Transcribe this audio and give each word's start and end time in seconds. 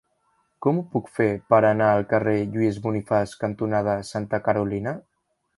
Com 0.65 0.79
ho 0.81 0.85
puc 0.93 1.11
fer 1.17 1.27
per 1.53 1.59
anar 1.69 1.91
al 1.97 2.07
carrer 2.15 2.35
Lluís 2.55 2.81
Bonifaç 2.87 3.37
cantonada 3.47 3.97
Santa 4.13 4.45
Carolina? 4.49 4.99